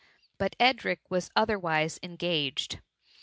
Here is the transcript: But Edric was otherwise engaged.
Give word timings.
But 0.39 0.55
Edric 0.59 1.11
was 1.11 1.29
otherwise 1.35 1.99
engaged. 2.01 2.79